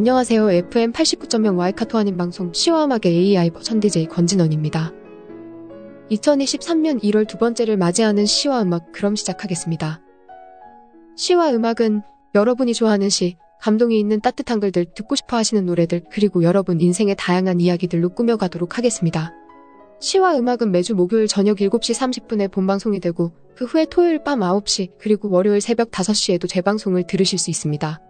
안녕하세요. 0.00 0.50
FM 0.50 0.92
89.0 0.92 1.58
와이카토 1.58 1.98
아닌 1.98 2.16
방송 2.16 2.54
시와 2.54 2.86
음악의 2.86 3.12
AI 3.12 3.50
버전 3.50 3.80
DJ 3.80 4.06
권진원입니다. 4.06 4.94
2023년 6.10 7.02
1월 7.02 7.28
두 7.28 7.36
번째를 7.36 7.76
맞이하는 7.76 8.24
시와 8.24 8.62
음악 8.62 8.92
그럼 8.92 9.14
시작하겠습니다. 9.14 10.00
시와 11.16 11.50
음악은 11.50 12.00
여러분이 12.34 12.72
좋아하는 12.72 13.10
시, 13.10 13.36
감동이 13.60 14.00
있는 14.00 14.22
따뜻한 14.22 14.58
글들, 14.60 14.86
듣고 14.94 15.16
싶어 15.16 15.36
하시는 15.36 15.66
노래들, 15.66 16.04
그리고 16.10 16.44
여러분 16.44 16.80
인생의 16.80 17.16
다양한 17.18 17.60
이야기들로 17.60 18.14
꾸며가도록 18.14 18.78
하겠습니다. 18.78 19.34
시와 20.00 20.34
음악은 20.38 20.72
매주 20.72 20.94
목요일 20.94 21.26
저녁 21.26 21.58
7시 21.58 21.94
30분에 21.94 22.50
본방송이 22.50 23.00
되고 23.00 23.32
그 23.54 23.66
후에 23.66 23.84
토요일 23.84 24.24
밤 24.24 24.40
9시 24.40 24.92
그리고 24.98 25.28
월요일 25.28 25.60
새벽 25.60 25.90
5시에도 25.90 26.48
재방송을 26.48 27.06
들으실 27.06 27.38
수 27.38 27.50
있습니다. 27.50 28.00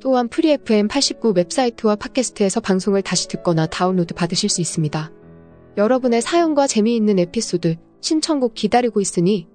또한 0.00 0.28
프리FM 0.28 0.88
89 0.88 1.32
웹사이트와 1.32 1.96
팟캐스트에서 1.96 2.60
방송을 2.60 3.02
다시 3.02 3.28
듣거나 3.28 3.66
다운로드 3.66 4.14
받으실 4.14 4.48
수 4.48 4.60
있습니다. 4.60 5.12
여러분의 5.76 6.22
사연과 6.22 6.66
재미있는 6.66 7.18
에피소드, 7.18 7.76
신청곡 8.00 8.54
기다리고 8.54 9.00
있으니 9.00 9.48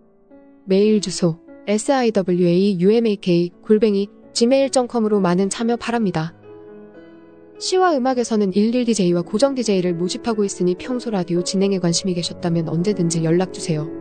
메일 0.66 1.02
주소 1.02 1.40
siwaumak 1.68 3.52
골뱅이 3.64 4.08
gmail.com으로 4.34 5.20
많은 5.20 5.50
참여 5.50 5.78
바랍니다. 5.78 6.34
시와 7.60 7.96
음악에서는 7.96 8.52
11DJ와 8.52 9.26
고정 9.26 9.54
DJ를 9.54 9.94
모집하고 9.94 10.44
있으니 10.44 10.76
평소 10.76 11.12
라디오 11.12 11.44
진행에 11.44 11.78
관심이 11.78 12.14
계셨다면 12.16 12.68
언제든지 12.68 13.24
연락주세요. 13.24 14.01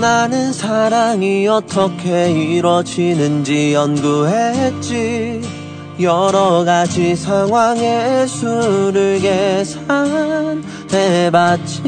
나는 0.00 0.52
사랑이 0.52 1.46
어떻게 1.48 2.30
이루어지는지 2.30 3.74
연구했지. 3.74 5.40
여러 6.00 6.64
가지 6.64 7.16
상황의 7.16 8.28
수를 8.28 9.20
계산해봤지. 10.82 11.86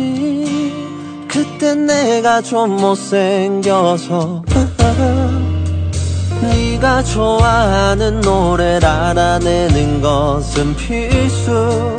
그땐 1.29 1.87
내가 1.87 2.41
좀 2.41 2.77
못생겨서 2.77 4.43
네가 6.41 7.03
좋아하는 7.05 8.21
노래를 8.21 8.87
알아내는 8.89 10.01
것은 10.01 10.75
필수. 10.77 11.97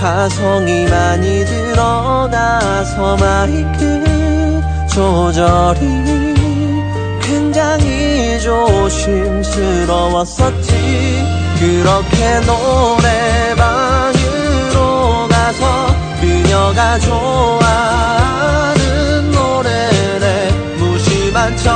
가성이 0.00 0.86
많이 0.86 1.44
들어가서 1.44 3.16
마이크 3.18 4.11
조절이 4.94 5.80
굉장히 7.22 8.38
조심스러웠었지. 8.40 9.72
그렇게 11.58 12.40
노래방으로 12.40 14.18
가서 15.28 15.86
그녀가 16.20 16.98
좋아하는 16.98 17.70
노래를 19.30 20.50
무심한 20.78 21.56
척 21.56 21.72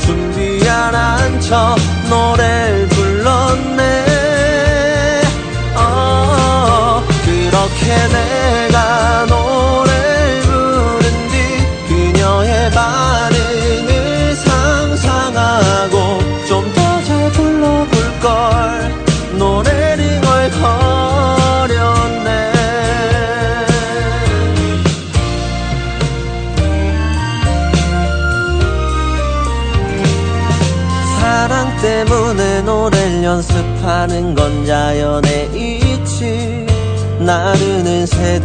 준비 0.00 0.66
안 0.68 0.94
한 0.94 1.40
척 1.40 1.76
노래를 2.08 2.88
불렀네. 2.88 3.82
어, 5.76 7.02
그렇게 7.24 8.08
내 8.08 8.45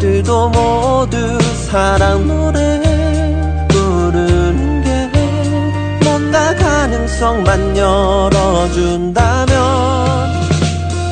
새들도 0.02 0.50
모두 0.50 1.40
사랑 1.68 2.28
노래 2.28 2.82
부르는 3.68 4.82
게 4.84 5.12
뭔가 6.04 6.56
가능성만 6.56 7.78
열어준다면. 7.78 9.12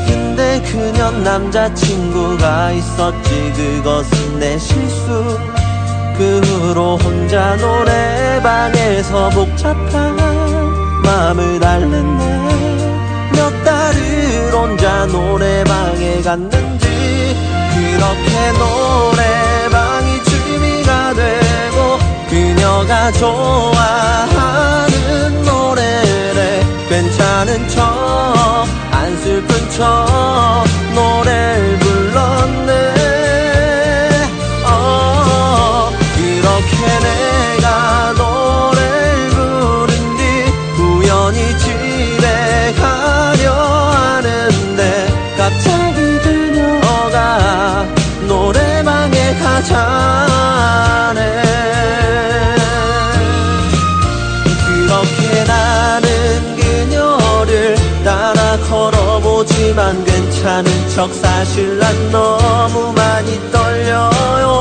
근데 0.08 0.60
그년 0.64 1.24
남자친구가 1.24 2.72
있었지. 2.72 3.54
그것은 3.56 4.40
내 4.40 4.58
실수. 4.58 5.38
그 6.18 6.42
후로 6.44 6.98
혼자 6.98 7.56
노래방에서 7.58 9.30
복잡한 9.30 10.18
마음을 11.04 11.60
달랬네 11.60 13.30
몇 13.34 13.64
달을 13.64 14.52
혼자 14.52 15.06
노래방에 15.06 16.22
갔는지 16.24 16.90
그렇게 18.00 18.52
노래방이 18.54 20.24
취미가 20.24 21.14
되고 21.16 22.00
그녀가 22.30 23.12
좋아하는 23.12 24.24
노래를 25.44 26.64
괜찮은 26.88 27.68
척 27.68 28.66
안 28.92 29.18
슬픈 29.18 29.70
척 29.72 30.64
노래를 30.96 31.80
불렀네 31.80 32.89
척 61.00 61.14
사실 61.14 61.80
난 61.80 62.12
너무 62.12 62.92
많이 62.92 63.40
떨려요. 63.54 64.60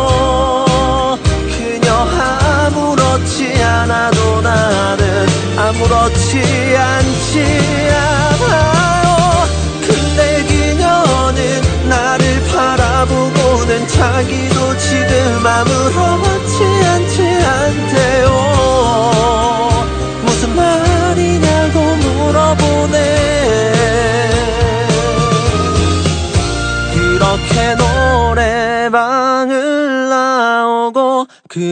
그녀 1.49 1.93
아무렇지 1.93 3.61
않아도 3.61 4.40
나는 4.40 5.26
아무렇지 5.56 6.76
않지 6.76 7.43
않아요. 7.90 9.49
근데 9.85 10.44
그녀는 10.44 11.88
나를 11.88 12.41
바라보고는 12.52 13.88
자기 13.88 14.47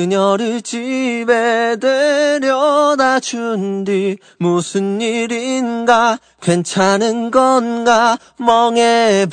그녀를 0.06 0.62
집에 0.62 1.76
데려다 1.80 3.18
준 3.18 3.84
뒤 3.84 4.18
무슨 4.38 5.00
일인가? 5.00 6.20
괜찮은 6.40 7.32
건가? 7.32 8.16
멍해버렸네. 8.38 9.32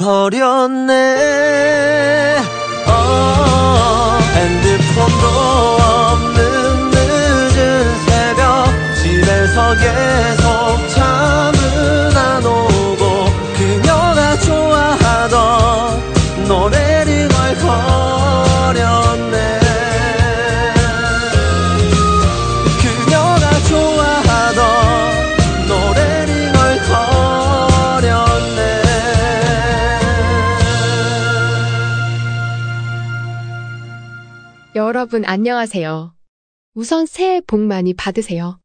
어, 2.88 4.18
핸드폰도 4.34 5.28
없는 5.28 6.53
여러분 35.04 35.26
안녕하세요. 35.26 36.16
우선 36.76 37.06
새해 37.06 37.42
복 37.42 37.60
많이 37.60 37.94
받으세요. 37.94 38.62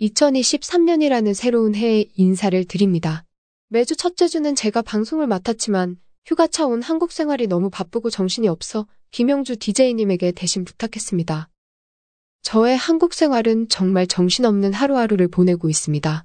2023년이라는 0.00 1.32
새로운 1.32 1.76
해에 1.76 2.06
인사를 2.16 2.64
드립니다. 2.64 3.24
매주 3.68 3.94
첫째 3.94 4.26
주는 4.26 4.56
제가 4.56 4.82
방송을 4.82 5.28
맡았지만 5.28 6.00
휴가차 6.26 6.66
온 6.66 6.82
한국 6.82 7.12
생활이 7.12 7.46
너무 7.46 7.70
바쁘고 7.70 8.10
정신이 8.10 8.48
없어 8.48 8.88
김영주 9.12 9.58
DJ님에게 9.58 10.32
대신 10.32 10.64
부탁했습니다. 10.64 11.48
저의 12.42 12.76
한국 12.76 13.14
생활은 13.14 13.68
정말 13.68 14.08
정신없는 14.08 14.72
하루하루를 14.72 15.28
보내고 15.28 15.68
있습니다. 15.68 16.24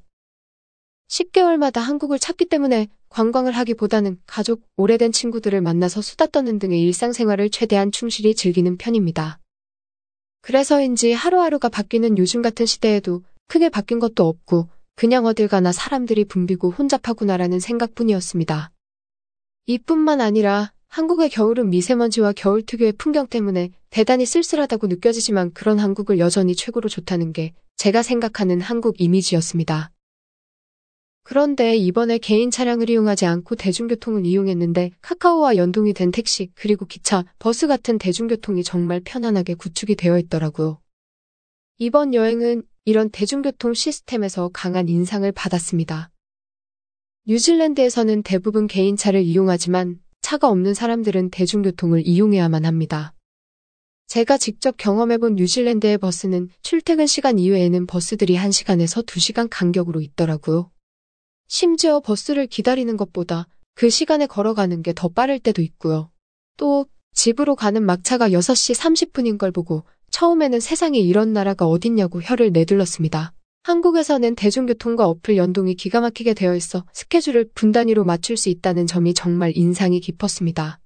10개월마다 1.07 1.81
한국을 1.81 2.17
찾기 2.17 2.45
때문에 2.45 2.87
관광을 3.15 3.53
하기보다는 3.53 4.17
가족, 4.27 4.61
오래된 4.75 5.13
친구들을 5.13 5.61
만나서 5.61 6.01
수다 6.01 6.25
떠는 6.25 6.59
등의 6.59 6.81
일상생활을 6.81 7.49
최대한 7.49 7.89
충실히 7.89 8.35
즐기는 8.35 8.75
편입니다. 8.75 9.39
그래서인지 10.41 11.13
하루하루가 11.13 11.69
바뀌는 11.69 12.17
요즘 12.17 12.41
같은 12.41 12.65
시대에도 12.65 13.23
크게 13.47 13.69
바뀐 13.69 13.99
것도 13.99 14.27
없고 14.27 14.67
그냥 14.97 15.25
어딜 15.25 15.47
가나 15.47 15.71
사람들이 15.71 16.25
붐비고 16.25 16.71
혼잡하구나라는 16.71 17.61
생각뿐이었습니다. 17.61 18.71
이뿐만 19.67 20.19
아니라 20.19 20.73
한국의 20.89 21.29
겨울은 21.29 21.69
미세먼지와 21.69 22.33
겨울 22.33 22.65
특유의 22.65 22.95
풍경 22.97 23.27
때문에 23.27 23.71
대단히 23.91 24.25
쓸쓸하다고 24.25 24.87
느껴지지만 24.87 25.53
그런 25.53 25.79
한국을 25.79 26.19
여전히 26.19 26.53
최고로 26.53 26.89
좋다는 26.89 27.31
게 27.31 27.53
제가 27.77 28.03
생각하는 28.03 28.59
한국 28.59 28.99
이미지였습니다. 28.99 29.94
그런데 31.25 31.75
이번에 31.75 32.19
개인 32.19 32.51
차량을 32.51 32.87
이용하지 32.87 33.25
않고 33.25 33.55
대중교통을 33.55 34.27
이용했는데 34.27 34.91
카카오와 35.01 35.55
연동이 35.55 35.91
된 35.91 36.11
택시 36.11 36.51
그리고 36.53 36.85
기차, 36.85 37.25
버스 37.39 37.65
같은 37.65 37.97
대중교통이 37.97 38.63
정말 38.63 39.01
편안하게 39.03 39.55
구축이 39.55 39.95
되어 39.95 40.19
있더라고요. 40.19 40.79
이번 41.79 42.13
여행은 42.13 42.61
이런 42.85 43.09
대중교통 43.09 43.73
시스템에서 43.73 44.51
강한 44.53 44.87
인상을 44.87 45.29
받았습니다. 45.31 46.11
뉴질랜드에서는 47.25 48.21
대부분 48.21 48.67
개인차를 48.67 49.23
이용하지만 49.23 49.99
차가 50.21 50.47
없는 50.49 50.75
사람들은 50.75 51.31
대중교통을 51.31 52.05
이용해야만 52.05 52.65
합니다. 52.65 53.15
제가 54.05 54.37
직접 54.37 54.77
경험해본 54.77 55.33
뉴질랜드의 55.33 55.97
버스는 55.97 56.49
출퇴근 56.61 57.07
시간 57.07 57.39
이외에는 57.39 57.87
버스들이 57.87 58.37
1시간에서 58.37 59.03
2시간 59.03 59.47
간격으로 59.49 60.01
있더라고요. 60.01 60.69
심지어 61.47 61.99
버스를 61.99 62.47
기다리는 62.47 62.97
것보다 62.97 63.47
그 63.75 63.89
시간에 63.89 64.25
걸어가는 64.25 64.81
게 64.81 64.93
더 64.93 65.09
빠를 65.09 65.39
때도 65.39 65.61
있고요. 65.61 66.09
또 66.57 66.85
집으로 67.13 67.55
가는 67.55 67.83
막차가 67.83 68.29
6시 68.29 68.75
30분인 68.75 69.37
걸 69.37 69.51
보고 69.51 69.83
처음에는 70.11 70.59
세상에 70.59 70.99
이런 70.99 71.33
나라가 71.33 71.67
어딨냐고 71.67 72.21
혀를 72.21 72.51
내둘렀습니다. 72.51 73.33
한국에서는 73.63 74.35
대중교통과 74.35 75.07
어플 75.07 75.37
연동이 75.37 75.75
기가 75.75 75.99
막히게 76.01 76.33
되어 76.35 76.55
있어 76.55 76.85
스케줄을 76.93 77.49
분 77.53 77.71
단위로 77.71 78.05
맞출 78.05 78.37
수 78.37 78.49
있다는 78.49 78.85
점이 78.85 79.13
정말 79.13 79.51
인상이 79.55 79.99
깊었습니다. 79.99 80.79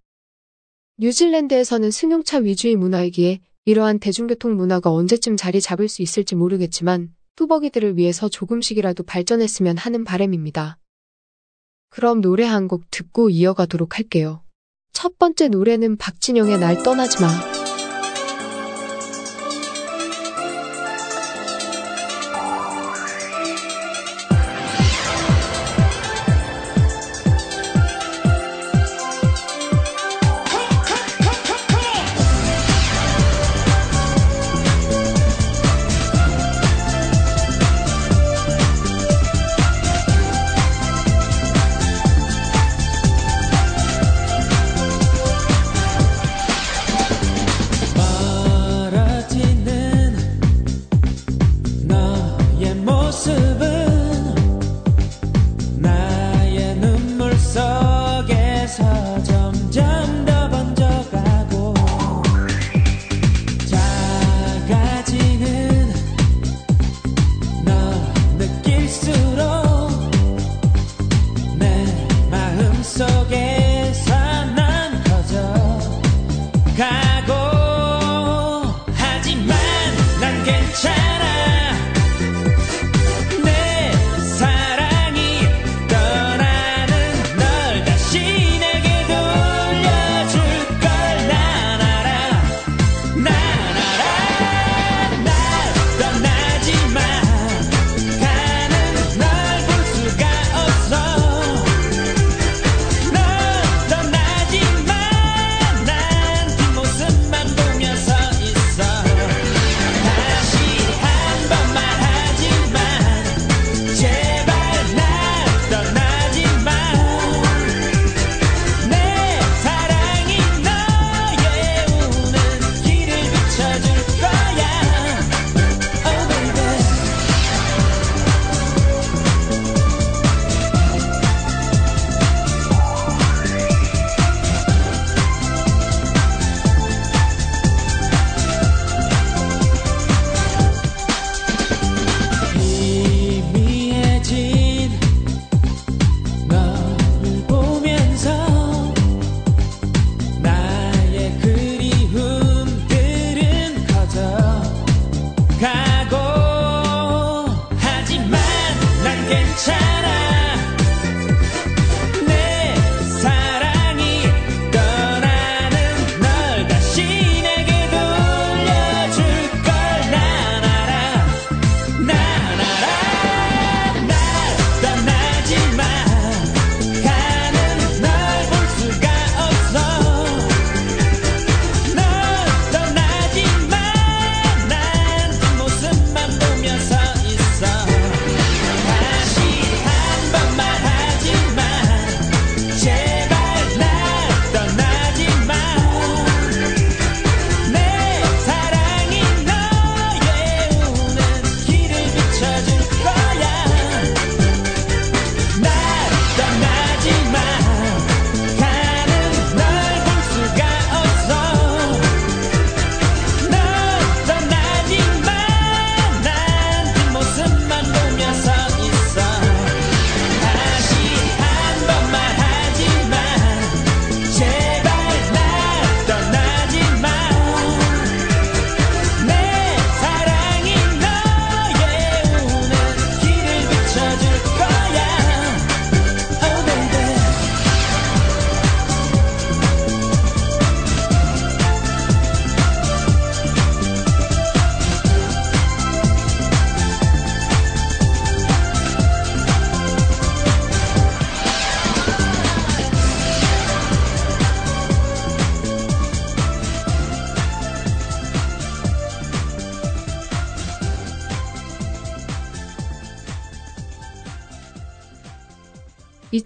뉴질랜드에서는 0.98 1.92
승용차 1.92 2.40
위주의 2.40 2.76
문화이기에 2.76 3.40
이러한 3.66 4.00
대중교통 4.00 4.56
문화가 4.56 4.92
언제쯤 4.92 5.38
자리 5.38 5.62
잡을 5.62 5.88
수 5.88 6.02
있을지 6.02 6.36
모르겠지만 6.36 7.14
뚜벅이들을 7.36 7.98
위해서 7.98 8.30
조금씩이라도 8.30 9.04
발전했으면 9.04 9.78
하는 9.78 10.04
바람입니다. 10.04 10.78
그럼 11.90 12.22
노래 12.22 12.46
한 12.46 12.68
곡 12.68 12.84
듣고 12.92 13.30
이어가도록 13.30 13.98
할게요. 13.98 14.44
첫 14.94 15.18
번째 15.18 15.48
노래는 15.48 15.98
박진영의 15.98 16.60
날 16.60 16.84
떠나지 16.84 17.22
마. 17.22 17.28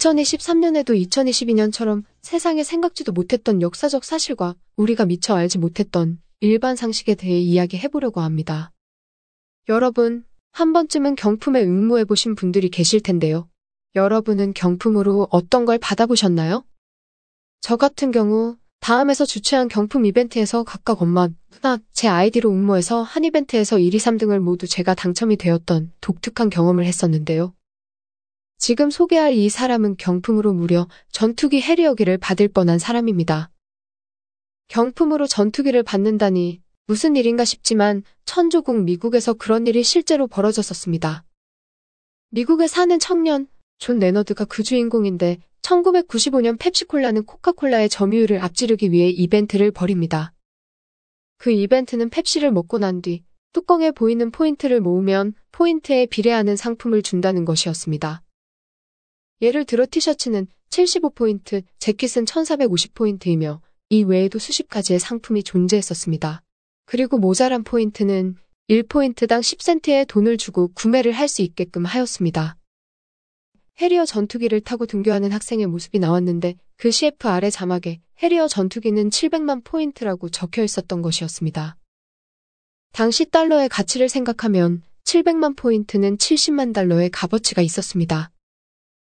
2023년에도 0.03 0.89
2022년처럼 1.07 2.03
세상에 2.21 2.63
생각지도 2.63 3.11
못했던 3.11 3.61
역사적 3.61 4.03
사실과 4.03 4.55
우리가 4.75 5.05
미처 5.05 5.35
알지 5.35 5.59
못했던 5.59 6.19
일반 6.41 6.75
상식에 6.75 7.15
대해 7.15 7.39
이야기해 7.39 7.87
보려고 7.87 8.19
합니다. 8.19 8.71
여러분, 9.69 10.25
한 10.51 10.73
번쯤은 10.73 11.15
경품에 11.15 11.63
응모해 11.63 12.03
보신 12.03 12.35
분들이 12.35 12.69
계실 12.69 12.99
텐데요. 12.99 13.47
여러분은 13.95 14.53
경품으로 14.53 15.27
어떤 15.31 15.65
걸 15.65 15.77
받아보셨나요? 15.77 16.65
저 17.61 17.77
같은 17.77 18.11
경우 18.11 18.57
다음에서 18.81 19.25
주최한 19.25 19.69
경품 19.69 20.05
이벤트에서 20.05 20.63
각각 20.63 21.01
엄마, 21.01 21.29
누나, 21.49 21.77
제 21.93 22.09
아이디로 22.09 22.49
응모해서 22.51 23.03
한 23.03 23.23
이벤트에서 23.23 23.79
1, 23.79 23.93
2, 23.93 23.97
3등을 23.97 24.39
모두 24.39 24.67
제가 24.67 24.95
당첨이 24.95 25.37
되었던 25.37 25.93
독특한 26.01 26.49
경험을 26.49 26.83
했었는데요. 26.83 27.53
지금 28.65 28.89
소개할 28.89 29.33
이 29.33 29.49
사람은 29.49 29.97
경품으로 29.97 30.53
무려 30.53 30.87
전투기 31.11 31.59
해리어기를 31.59 32.17
받을 32.17 32.47
뻔한 32.47 32.79
사람입니다. 32.79 33.51
경품으로 34.69 35.27
전투기를 35.27 35.83
받는다니 35.83 36.61
무슨 36.87 37.17
일인가 37.17 37.43
싶지만 37.43 38.03
천조국 38.23 38.81
미국에서 38.83 39.33
그런 39.33 39.67
일이 39.67 39.83
실제로 39.83 40.27
벌어졌었습니다. 40.27 41.25
미국에 42.29 42.67
사는 42.67 42.97
청년 42.99 43.49
존 43.79 43.99
레너드가 43.99 44.45
그 44.45 44.63
주인공인데 44.63 45.39
1995년 45.61 46.57
펩시콜라는 46.57 47.25
코카콜라의 47.25 47.89
점유율을 47.89 48.39
앞지르기 48.39 48.93
위해 48.93 49.09
이벤트를 49.09 49.71
벌입니다. 49.71 50.31
그 51.37 51.51
이벤트는 51.51 52.09
펩시를 52.09 52.53
먹고 52.53 52.77
난 52.77 53.01
뒤 53.01 53.25
뚜껑에 53.51 53.91
보이는 53.91 54.31
포인트를 54.31 54.79
모으면 54.79 55.33
포인트에 55.51 56.05
비례하는 56.05 56.55
상품을 56.55 57.01
준다는 57.01 57.43
것이었습니다. 57.43 58.23
예를 59.41 59.65
들어 59.65 59.85
티셔츠는 59.89 60.47
75포인트, 60.69 61.63
재킷은 61.79 62.25
1450포인트이며 62.25 63.59
이 63.89 64.03
외에도 64.03 64.39
수십 64.39 64.69
가지의 64.69 64.99
상품이 64.99 65.43
존재했었습니다. 65.43 66.41
그리고 66.85 67.17
모자란 67.17 67.63
포인트는 67.63 68.35
1포인트당 68.69 69.41
10센트의 69.41 70.07
돈을 70.07 70.37
주고 70.37 70.71
구매를 70.73 71.11
할 71.11 71.27
수 71.27 71.41
있게끔 71.41 71.85
하였습니다. 71.85 72.57
해리어 73.81 74.05
전투기를 74.05 74.61
타고 74.61 74.85
등교하는 74.85 75.31
학생의 75.31 75.67
모습이 75.67 75.99
나왔는데 75.99 76.55
그 76.77 76.91
CF 76.91 77.27
아래 77.27 77.49
자막에 77.49 77.99
해리어 78.21 78.47
전투기는 78.47 79.09
700만 79.09 79.63
포인트라고 79.63 80.29
적혀 80.29 80.63
있었던 80.63 81.01
것이었습니다. 81.01 81.77
당시 82.93 83.25
달러의 83.25 83.69
가치를 83.69 84.09
생각하면 84.09 84.83
700만 85.03 85.57
포인트는 85.57 86.17
70만 86.17 86.73
달러의 86.73 87.09
값어치가 87.09 87.61
있었습니다. 87.61 88.31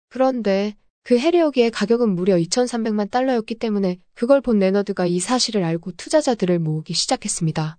그런데 0.10 0.76
그 1.04 1.18
해리어기의 1.18 1.72
가격은 1.72 2.10
무려 2.10 2.36
2,300만 2.36 3.10
달러였기 3.10 3.56
때문에 3.56 4.00
그걸 4.14 4.42
본 4.42 4.60
레너드가 4.60 5.06
이 5.06 5.20
사실을 5.20 5.64
알고 5.64 5.94
투자자들을 5.94 6.60
모으기 6.60 6.94
시작했습니다. 6.94 7.78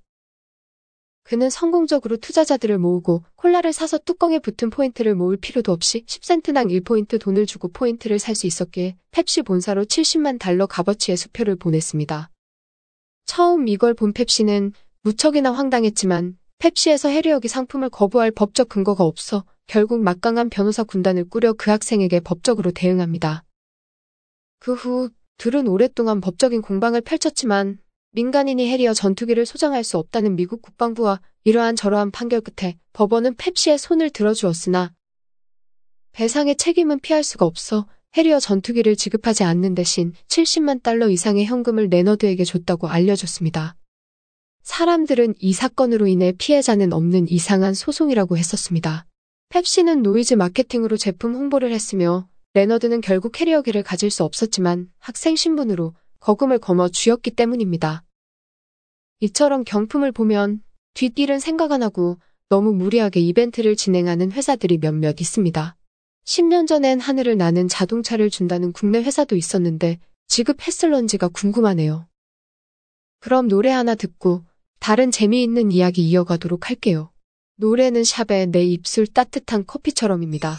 그는 1.24 1.50
성공적으로 1.50 2.16
투자자들을 2.16 2.78
모으고 2.78 3.22
콜라를 3.36 3.74
사서 3.74 3.98
뚜껑에 3.98 4.38
붙은 4.38 4.70
포인트를 4.70 5.14
모을 5.14 5.36
필요도 5.36 5.72
없이 5.72 6.04
10센트당 6.06 6.70
1포인트 6.82 7.20
돈을 7.20 7.44
주고 7.44 7.68
포인트를 7.68 8.18
살 8.18 8.34
수 8.34 8.46
있었기에 8.46 8.96
펩시 9.10 9.42
본사로 9.42 9.84
70만 9.84 10.38
달러 10.38 10.66
값어치의 10.66 11.18
수표를 11.18 11.56
보냈습니다. 11.56 12.30
처음 13.26 13.68
이걸 13.68 13.92
본 13.92 14.14
펩시는 14.14 14.72
무척이나 15.02 15.52
황당했지만 15.52 16.38
펩시에서 16.60 17.10
해리어기 17.10 17.48
상품을 17.48 17.90
거부할 17.90 18.30
법적 18.30 18.70
근거가 18.70 19.04
없어 19.04 19.44
결국 19.68 20.00
막강한 20.00 20.48
변호사 20.48 20.82
군단을 20.82 21.28
꾸려 21.28 21.52
그 21.52 21.70
학생에게 21.70 22.20
법적으로 22.20 22.70
대응합니다. 22.70 23.44
그 24.60 24.74
후 24.74 25.10
둘은 25.36 25.68
오랫동안 25.68 26.22
법적인 26.22 26.62
공방을 26.62 27.02
펼쳤지만 27.02 27.78
민간인이 28.12 28.66
해리어 28.66 28.94
전투기를 28.94 29.44
소장할 29.44 29.84
수 29.84 29.98
없다는 29.98 30.36
미국 30.36 30.62
국방부와 30.62 31.20
이러한 31.44 31.76
저러한 31.76 32.10
판결 32.10 32.40
끝에 32.40 32.78
법원은 32.94 33.36
펩시의 33.36 33.78
손을 33.78 34.08
들어주었으나 34.08 34.94
배상의 36.12 36.56
책임은 36.56 37.00
피할 37.00 37.22
수가 37.22 37.44
없어 37.44 37.86
해리어 38.16 38.40
전투기를 38.40 38.96
지급하지 38.96 39.44
않는 39.44 39.74
대신 39.74 40.14
70만 40.28 40.82
달러 40.82 41.10
이상의 41.10 41.44
현금을 41.44 41.88
레너드에게 41.90 42.42
줬다고 42.44 42.88
알려줬습니다. 42.88 43.76
사람들은 44.62 45.34
이 45.38 45.52
사건으로 45.52 46.06
인해 46.06 46.32
피해자는 46.36 46.94
없는 46.94 47.28
이상한 47.28 47.74
소송이라고 47.74 48.38
했었습니다. 48.38 49.07
펩시는 49.50 50.02
노이즈 50.02 50.34
마케팅으로 50.34 50.98
제품 50.98 51.34
홍보를 51.34 51.72
했으며 51.72 52.28
레너드는 52.52 53.00
결국 53.00 53.32
해리어기를 53.32 53.82
가질 53.82 54.10
수 54.10 54.22
없었지만 54.24 54.90
학생 54.98 55.36
신분으로 55.36 55.94
거금을 56.20 56.58
거머 56.58 56.90
쥐었기 56.90 57.30
때문입니다. 57.30 58.04
이처럼 59.20 59.64
경품을 59.64 60.12
보면 60.12 60.62
뒷일은 60.92 61.38
생각 61.38 61.72
안 61.72 61.82
하고 61.82 62.18
너무 62.50 62.74
무리하게 62.74 63.20
이벤트를 63.20 63.74
진행하는 63.74 64.32
회사들이 64.32 64.76
몇몇 64.78 65.18
있습니다. 65.18 65.76
10년 66.26 66.66
전엔 66.66 67.00
하늘을 67.00 67.38
나는 67.38 67.68
자동차를 67.68 68.28
준다는 68.28 68.72
국내 68.72 69.02
회사도 69.02 69.34
있었는데 69.34 69.98
지급했을런지가 70.26 71.28
궁금하네요. 71.28 72.06
그럼 73.20 73.48
노래 73.48 73.70
하나 73.70 73.94
듣고 73.94 74.44
다른 74.78 75.10
재미있는 75.10 75.72
이야기 75.72 76.06
이어가도록 76.06 76.68
할게요. 76.68 77.10
노래는 77.60 78.04
샵의 78.04 78.46
내 78.52 78.62
입술 78.62 79.08
따뜻한 79.08 79.66
커피처럼입니다. 79.66 80.56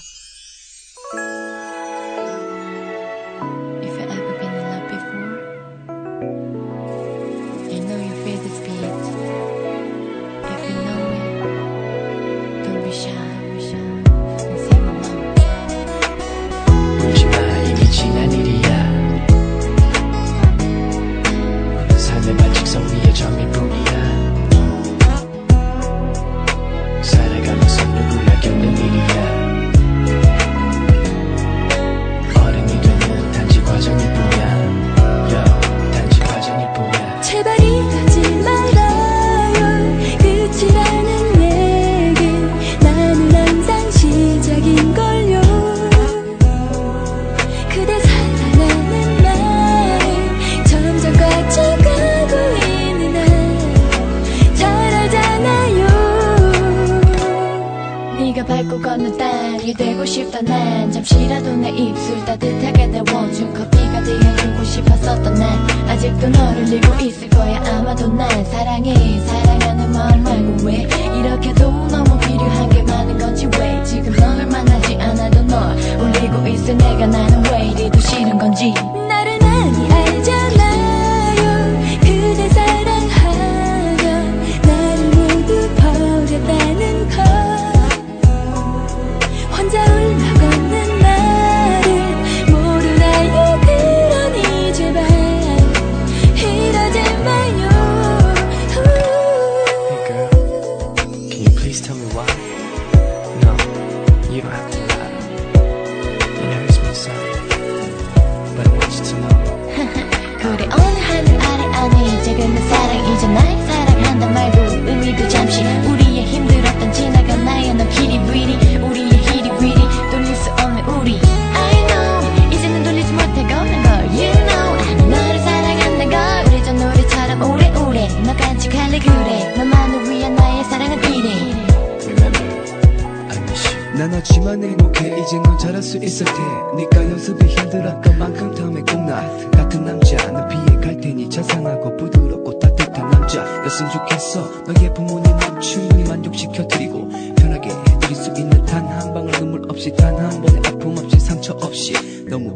만족시켜드리고 146.40 147.10
편하게 147.38 147.70
해드릴 147.70 148.16
수 148.16 148.30
있는 148.38 148.64
단 148.66 148.86
한 148.88 149.14
방울 149.14 149.32
눈물 149.34 149.62
없이 149.70 149.94
단 149.96 150.16
한 150.16 150.42
번의 150.42 150.62
아픔 150.66 150.98
없이 150.98 151.20
상처 151.20 151.54
없이 151.54 151.94
너무 152.30 152.56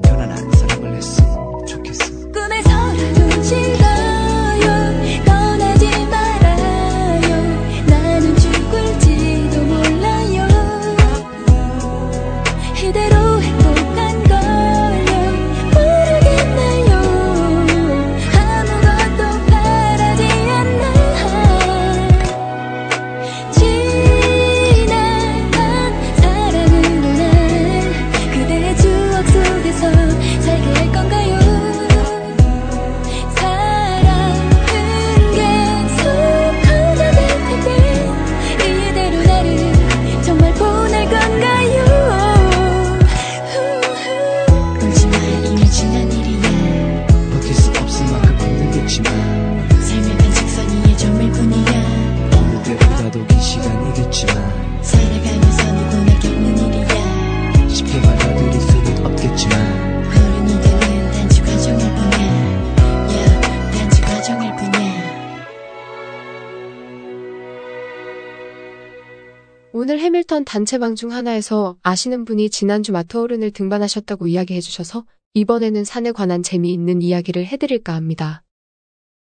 단체방 70.54 70.94
중 70.94 71.12
하나에서 71.12 71.80
아시는 71.82 72.26
분이 72.26 72.52
지난주 72.52 72.92
마터호른을 72.92 73.50
등반하셨다고 73.50 74.28
이야기해 74.28 74.62
주셔서 74.62 75.04
이번에는 75.34 75.84
산에 75.84 76.12
관한 76.12 76.44
재미있는 76.44 77.02
이야기를 77.02 77.44
해드릴까 77.44 77.96
합니다. 77.96 78.44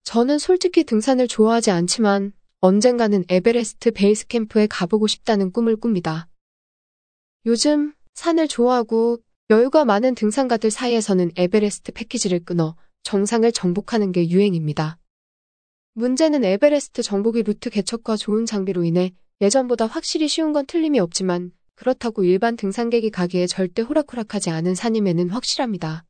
저는 0.06 0.40
솔직히 0.40 0.86
등산을 0.86 1.28
좋아하지 1.28 1.72
않지만 1.72 2.32
언젠가는 2.62 3.26
에베레스트 3.28 3.92
베이스 3.92 4.28
캠프에 4.28 4.68
가보고 4.68 5.08
싶다는 5.08 5.52
꿈을 5.52 5.76
꿉니다. 5.76 6.30
요즘 7.46 7.94
산을 8.14 8.48
좋아하고 8.48 9.18
여유가 9.50 9.84
많은 9.84 10.16
등산가들 10.16 10.72
사이에서는 10.72 11.32
에베레스트 11.36 11.92
패키지를 11.92 12.46
끊어 12.46 12.78
정상을 13.04 13.52
정복하는 13.52 14.14
게 14.14 14.30
유행입니다. 14.30 14.98
문제는 15.96 16.46
에베레스트 16.46 17.04
정복이 17.04 17.44
루트 17.44 17.70
개척과 17.70 18.16
좋은 18.16 18.46
장비로 18.46 18.86
인해 18.86 19.12
예전보다 19.42 19.86
확실히 19.86 20.28
쉬운 20.28 20.52
건 20.52 20.66
틀림이 20.66 21.00
없지만 21.00 21.52
그렇다고 21.76 22.24
일반 22.24 22.58
등산객이 22.58 23.10
가기에 23.10 23.48
절대 23.48 23.82
호락호락하지 23.82 24.50
않은 24.50 24.76
산임에는 24.76 25.30
확실합니다. 25.30 26.06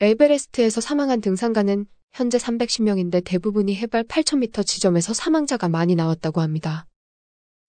에베레스트에서 0.00 0.80
사망한 0.80 1.20
등산가는 1.20 1.86
현재 2.12 2.38
310명인데 2.38 3.24
대부분이 3.24 3.74
해발 3.74 4.04
8,000m 4.04 4.64
지점에서 4.64 5.14
사망자가 5.14 5.68
많이 5.68 5.96
나왔다고 5.96 6.40
합니다. 6.40 6.86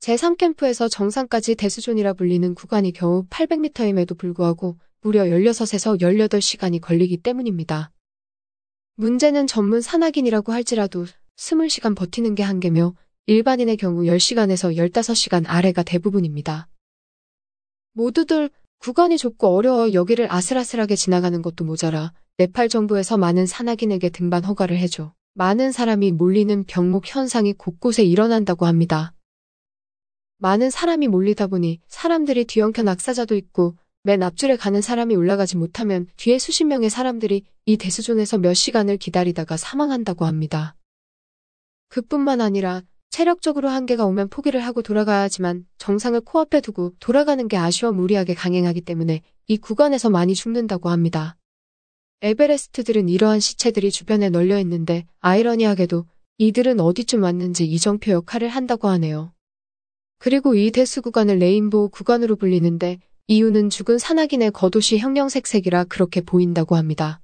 제3캠프에서 0.02 0.90
정상까지 0.92 1.56
대수존이라 1.56 2.14
불리는 2.14 2.54
구간이 2.54 2.94
겨우 2.94 3.26
800m임에도 3.30 4.16
불구하고 4.16 4.78
무려 5.02 5.24
16에서 5.24 6.00
18시간이 6.00 6.80
걸리기 6.80 7.18
때문입니다. 7.18 7.92
문제는 8.96 9.48
전문 9.48 9.82
산악인이라고 9.82 10.52
할지라도 10.52 11.08
20시간 11.38 11.96
버티는 11.96 12.36
게 12.36 12.44
한계며 12.44 12.94
일반인의 13.30 13.76
경우 13.76 14.04
10시간에서 14.04 14.74
15시간 14.78 15.44
아래가 15.48 15.84
대부분입니다. 15.84 16.70
모두들 17.92 18.50
구간이 18.80 19.18
좁고 19.18 19.48
어려워 19.48 19.92
여기를 19.92 20.32
아슬아슬하게 20.32 20.96
지나가는 20.96 21.42
것도 21.42 21.66
모자라 21.66 22.14
네팔 22.38 22.70
정부에서 22.70 23.18
많은 23.18 23.46
산악인에게 23.46 24.12
등반 24.12 24.46
허가를 24.46 24.78
해줘 24.78 25.14
많은 25.34 25.74
사람이 25.74 26.14
몰리는 26.14 26.64
병목 26.64 27.14
현상이 27.14 27.52
곳곳에 27.52 28.02
일어난다고 28.06 28.66
합니다. 28.66 29.14
많은 30.38 30.70
사람이 30.70 31.10
몰리다 31.10 31.48
보니 31.48 31.82
사람들이 31.90 32.46
뒤엉켜 32.46 32.82
낙사자도 32.84 33.36
있고 33.36 33.76
맨 34.04 34.24
앞줄에 34.24 34.56
가는 34.56 34.80
사람이 34.80 35.18
올라가지 35.18 35.58
못하면 35.58 36.08
뒤에 36.16 36.40
수십 36.40 36.64
명의 36.64 36.90
사람들이 36.90 37.44
이 37.66 37.76
대수존에서 37.76 38.38
몇 38.38 38.54
시간을 38.54 38.96
기다리다가 38.96 39.58
사망한다고 39.58 40.24
합니다. 40.24 40.78
그뿐만 41.90 42.40
아니라 42.40 42.84
체력적으로 43.10 43.70
한계가 43.70 44.06
오면 44.06 44.30
포기를 44.30 44.60
하고 44.60 44.82
돌아가야 44.82 45.22
하지만 45.22 45.66
정상을 45.78 46.20
코앞에 46.22 46.62
두고 46.62 46.94
돌아가는 47.00 47.48
게 47.48 47.58
아쉬워 47.58 47.92
무리하게 47.92 48.34
강행하기 48.36 48.82
때문에 48.82 49.22
이 49.48 49.58
구간에서 49.58 50.10
많이 50.10 50.36
죽는다고 50.36 50.90
합니다. 50.90 51.38
에베레스트들은 52.22 53.10
이러한 53.10 53.40
시체들이 53.40 53.92
주변에 53.92 54.30
널려 54.30 54.60
있는데 54.60 55.06
아이러니하게도 55.20 56.06
이들은 56.40 56.80
어디쯤 56.80 57.24
왔는지 57.24 57.66
이정표 57.66 58.12
역할을 58.12 58.50
한다고 58.50 58.88
하네요. 58.90 59.34
그리고 60.20 60.56
이 60.56 60.72
대수 60.72 61.02
구간을 61.02 61.40
레인보우 61.40 61.90
구간으로 61.90 62.36
불리는데 62.36 63.00
이유는 63.28 63.70
죽은 63.70 63.98
산악인의 63.98 64.52
겉옷이 64.52 65.00
형형색색이라 65.00 65.86
그렇게 65.86 66.22
보인다고 66.22 66.76
합니다. 66.76 67.22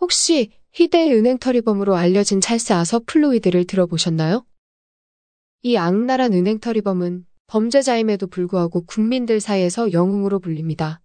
혹시 0.00 0.50
희대의 0.72 1.14
은행털이범으로 1.14 1.96
알려진 1.96 2.40
찰스 2.40 2.72
아서 2.72 3.00
플로이드를 3.04 3.64
들어보셨나요? 3.64 4.44
이 5.62 5.76
악랄한 5.76 6.34
은행털이범은 6.34 7.26
범죄자임에도 7.48 8.28
불구하고 8.28 8.84
국민들 8.86 9.40
사이에서 9.40 9.92
영웅으로 9.92 10.38
불립니다. 10.38 11.00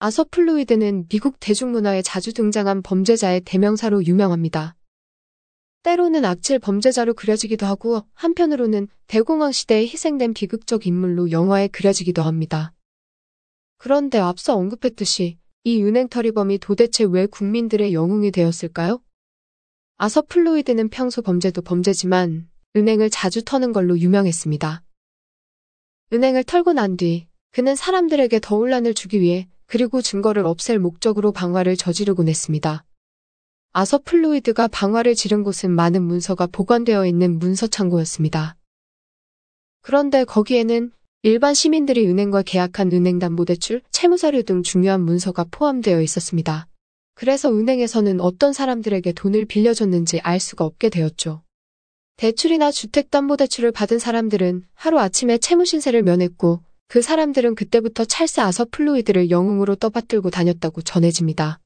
아서 0.00 0.24
플로이드는 0.28 1.06
미국 1.08 1.38
대중문화에 1.38 2.02
자주 2.02 2.32
등장한 2.32 2.82
범죄자의 2.82 3.42
대명사로 3.42 4.04
유명합니다. 4.04 4.74
때로는 5.84 6.24
악질 6.24 6.58
범죄자로 6.58 7.14
그려지기도 7.14 7.66
하고 7.66 8.02
한편으로는 8.14 8.88
대공황 9.06 9.52
시대에 9.52 9.82
희생된 9.82 10.34
비극적 10.34 10.88
인물로 10.88 11.30
영화에 11.30 11.68
그려지기도 11.68 12.22
합니다. 12.22 12.72
그런데 13.76 14.18
앞서 14.18 14.56
언급했듯이 14.56 15.38
이 15.62 15.82
은행털이범이 15.84 16.58
도대체 16.58 17.04
왜 17.04 17.26
국민들의 17.26 17.94
영웅이 17.94 18.32
되었을까요? 18.32 19.00
아서 19.98 20.22
플로이드는 20.22 20.88
평소 20.88 21.22
범죄도 21.22 21.62
범죄지만 21.62 22.48
은행을 22.78 23.10
자주 23.10 23.42
터는 23.42 23.72
걸로 23.72 23.98
유명했습니다. 23.98 24.84
은행을 26.12 26.44
털고 26.44 26.74
난 26.74 26.96
뒤 26.96 27.26
그는 27.50 27.74
사람들에게 27.74 28.38
더 28.40 28.56
혼란을 28.56 28.94
주기 28.94 29.20
위해 29.20 29.48
그리고 29.66 30.00
증거를 30.00 30.46
없앨 30.46 30.78
목적으로 30.78 31.32
방화를 31.32 31.76
저지르곤 31.76 32.28
했습니다. 32.28 32.84
아서 33.72 33.98
플로이드가 33.98 34.68
방화를 34.68 35.16
지른 35.16 35.42
곳은 35.42 35.72
많은 35.72 36.04
문서가 36.04 36.46
보관되어 36.46 37.04
있는 37.04 37.40
문서 37.40 37.66
창고였습니다. 37.66 38.56
그런데 39.82 40.22
거기에는 40.24 40.92
일반 41.22 41.54
시민들이 41.54 42.06
은행과 42.06 42.42
계약한 42.42 42.92
은행담보대출, 42.92 43.82
채무서류 43.90 44.42
등 44.42 44.62
중요한 44.62 45.00
문서가 45.00 45.46
포함되어 45.50 46.00
있었습니다. 46.02 46.68
그래서 47.14 47.52
은행에서는 47.52 48.20
어떤 48.20 48.52
사람들에게 48.52 49.12
돈을 49.14 49.46
빌려줬는지 49.46 50.20
알 50.20 50.38
수가 50.38 50.64
없게 50.64 50.88
되었죠. 50.90 51.42
대출이나 52.18 52.72
주택담보대출을 52.72 53.70
받은 53.70 54.00
사람들은 54.00 54.64
하루아침에 54.74 55.38
채무신세를 55.38 56.02
면했고 56.02 56.60
그 56.88 57.00
사람들은 57.00 57.54
그때부터 57.54 58.04
찰스 58.04 58.40
아서 58.40 58.66
플로이드를 58.68 59.30
영웅으로 59.30 59.76
떠받들고 59.76 60.30
다녔다고 60.30 60.82
전해집니다. 60.82 61.60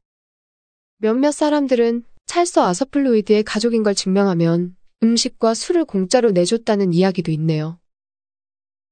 몇몇 0.98 1.32
사람들은 1.32 2.04
찰스 2.26 2.58
아서 2.58 2.84
플로이드의 2.84 3.44
가족인 3.44 3.82
걸 3.82 3.94
증명하면 3.94 4.76
음식과 5.02 5.54
술을 5.54 5.86
공짜로 5.86 6.32
내줬다는 6.32 6.92
이야기도 6.92 7.32
있네요. 7.32 7.78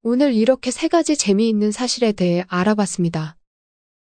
오늘 0.03 0.33
이렇게 0.33 0.71
세 0.71 0.89
가지 0.89 1.15
재미있는 1.15 1.73
사실에 1.73 2.13
대해 2.13 2.43
알아봤습니다. 2.49 3.37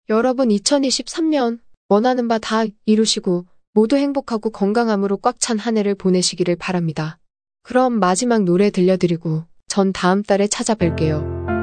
여러분 0.09 0.49
2023년 0.49 1.59
원하는 1.89 2.27
바 2.27 2.37
다 2.37 2.65
이루시고 2.85 3.47
모두 3.73 3.95
행복하고 3.95 4.51
건강함으로 4.51 5.17
꽉 5.17 5.39
찬 5.39 5.57
한 5.57 5.75
해를 5.75 5.95
보내시기를 5.95 6.55
바랍니다. 6.55 7.17
그럼 7.67 7.99
마지막 7.99 8.43
노래 8.43 8.69
들려드리고 8.69 9.43
전 9.67 9.91
다음 9.91 10.23
달에 10.23 10.47
찾아뵐게요. 10.47 11.56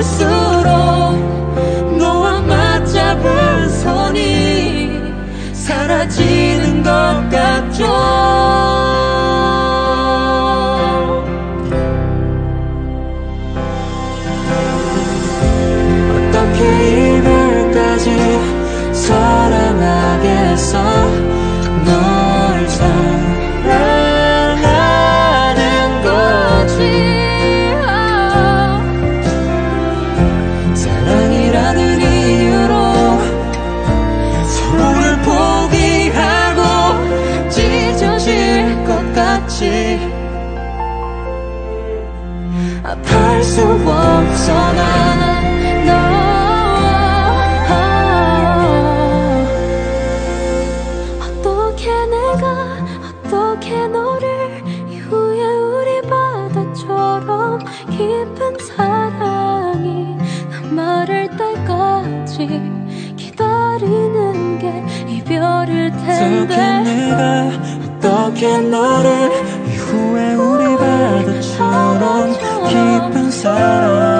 갈수록 0.00 0.70
너와 1.98 2.40
맞잡은 2.40 3.68
선이 3.68 4.88
사라지 5.52 6.39
네가 52.40 52.76
어떻게 53.22 53.86
너를 53.86 54.62
이후에 54.88 55.44
우리 55.44 56.00
바다처럼 56.02 57.58
깊은 57.90 58.58
사랑이 58.58 60.16
마를 60.70 61.28
때까지 61.36 62.48
기다리는 63.16 64.58
게 64.58 64.84
이별일 65.06 65.90
텐데. 65.90 66.56
내가 66.82 67.50
어떻게 67.98 68.58
너를 68.58 69.30
이후에 69.68 70.34
우리 70.34 70.76
바다처럼 70.76 72.32
깊은 72.68 73.30
사랑 73.30 74.19